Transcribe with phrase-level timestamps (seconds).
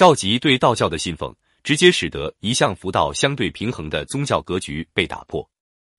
[0.00, 1.30] 赵佶对道教的信奉，
[1.62, 5.46] 直接使得一向佛道相对平衡的宗教格局被打破。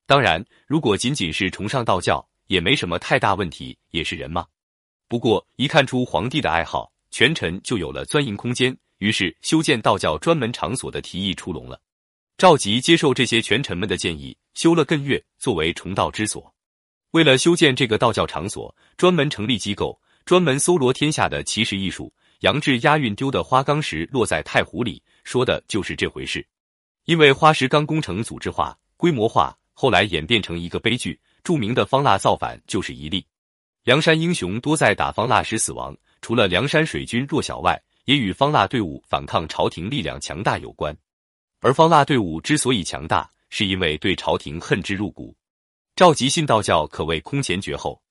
[0.08, 4.44] 当然，如果仅仅是崇尚道教，也没什么太大问题，也是人嘛。
[5.08, 11.80] 不过一看出皇帝的爱好，权臣就有了钻营空间，于是修建道教专门场所的提议出笼了。
[12.40, 16.52] 赵佶接受这些权臣们的建议，修了艮岳作为崇道之所。
[17.12, 22.12] 为了修建这个道教场所，专门成立机构，专门搜罗天下的奇石异术。
[22.42, 26.44] 杨志押运丢的花岗石落在太湖里，说的就是这回事。
[27.06, 31.20] 因为花石纲工程组织化、规模化，后来演变成一个悲剧。
[31.44, 33.24] 著名的方腊造反就是一例。
[33.84, 40.96] 梁山英雄多在打方腊时死亡，除了梁山水军弱小外，也与方腊队伍反抗朝廷力量强大有关。
[41.60, 45.36] 而方腊队伍之所以强大，是因为对朝廷恨之入骨。
[45.96, 48.02] 赵佶信道教可谓空前绝后，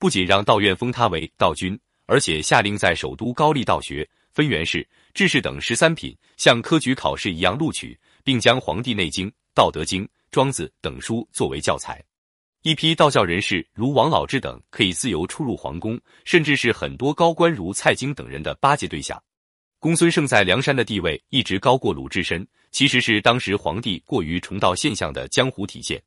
[0.00, 1.78] 不仅让道院封他为道君。
[2.08, 12.02] 而且下令在首都高丽道学、分元式、制式等十三品，像科举考试一样录取，并将《黄帝内经》《道德经》《庄子》等书作为教材。
[12.62, 19.22] 一批道教人士如王老之等可以自由出入皇宫，甚至是很多高官如蔡京等人的巴结对象。
[19.78, 26.02] 公孙胜在梁山的地位一直高过鲁智深，其实是当时皇帝过于崇道现象的江湖体现。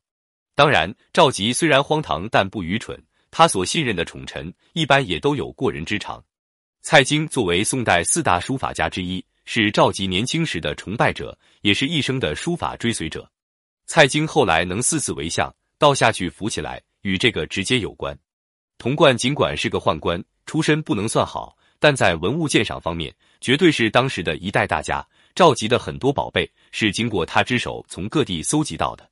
[0.56, 3.00] 当然，赵佶虽然荒唐，但不愚蠢。
[3.32, 6.22] 他所信任的宠臣一般也都有过人之长。
[6.82, 13.28] 蔡京作为宋代四大书法家之一，是赵佶年轻时的崇拜者，也是一生的书法追随者。
[13.86, 18.16] 蔡京后来能四次为相，倒下去扶起来，与这个直接有关。
[18.76, 25.04] 童贯尽管是个宦官，出身不能算好，但在文物鉴赏方面，绝对是当时的一代大家。
[25.34, 29.08] 赵佶的很多宝贝是经过他之手从各地搜集到的。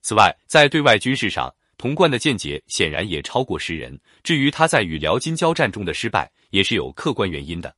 [0.00, 3.98] 此外，在对外军事上，童贯的见解显然也超过诗人。
[4.22, 7.74] 至于他在与辽金交战中的失败，也是有客观原因的。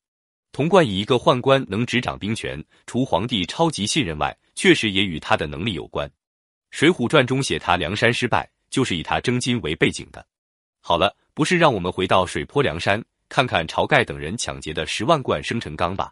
[0.52, 6.08] 童贯以一个宦官能执掌兵权，除皇帝超级信任外，确实也与他的能力有关。
[6.70, 10.26] 《水浒传》中写他梁山失败，就是以他征金为背景的。
[10.80, 16.10] 好了，不是让我们回到水泊梁山，看看晁盖等人抢劫的十万贯生辰纲吧？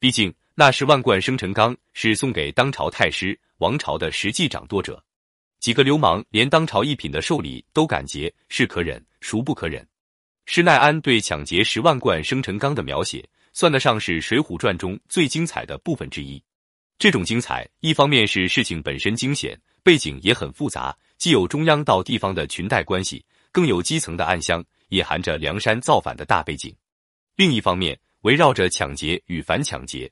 [0.00, 5.02] 毕竟那十万贯生辰纲是送给当朝太师王朝的实际掌舵者。
[5.60, 9.86] 几个流氓连当朝一品的寿礼都敢劫，是可忍，孰不可忍？
[10.46, 16.42] 施耐庵对抢劫十万贯生辰纲的描写，算得上是《水浒传》中最精彩的部分之一。
[16.98, 23.22] 这种精彩，一方面是事情本身惊险，背景也很复杂，既有中央到地方的裙带关系，
[23.52, 26.72] 更有基层的暗箱，也含着梁山造反的大背景；
[27.36, 30.10] 另一方面，围绕着抢劫与反抢劫，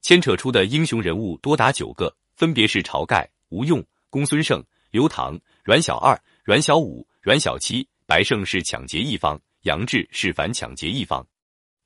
[0.00, 3.84] 牵扯出的英雄人物多达九个，分别是晁盖、吴用。
[4.10, 11.26] 公孙胜、刘唐、阮小二、阮小五、阮小七、白胜是抢劫一方，杨志是反抢劫一方。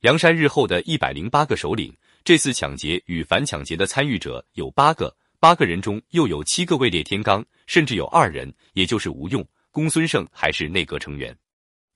[0.00, 1.92] 梁山日后的一百零八个首领，
[2.24, 11.36] 这次抢劫与反抢劫的参与者有八个，八个人中又有七个位列天罡，甚至有二人，也就是吴用、公孙胜还是内阁成员。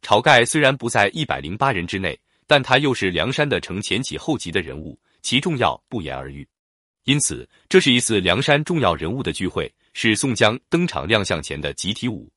[0.03, 6.47] 晁盖虽然不在一百零八人之内，但他又是梁山的承前启后级的人物，其重要不言而喻。
[7.05, 9.73] 因此，这是一次梁山重要人物的聚会。
[9.99, 12.31] 是宋江登场亮相前的集体舞。